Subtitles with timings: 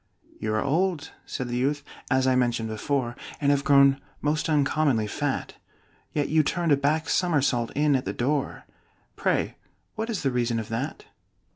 [0.39, 5.05] "You are old," said the youth, "as I mentioned before, And have grown most uncommonly
[5.05, 5.53] fat;
[6.11, 8.65] Yet you turned a back somersault in at the door
[9.15, 9.57] Pray
[9.93, 11.05] what is the reason of that?"